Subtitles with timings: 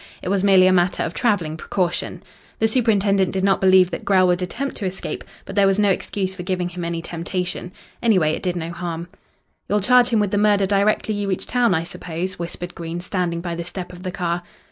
[0.23, 2.23] It was merely a matter of travelling precaution.
[2.57, 5.89] The superintendent did not believe that Grell would attempt to escape, but there was no
[5.91, 7.71] excuse for giving him any temptation.
[8.01, 9.09] Anyway, it did no harm.
[9.69, 13.41] "You'll charge him with the murder directly you reach town, I suppose?" whispered Green, standing
[13.41, 14.41] by the step of the car.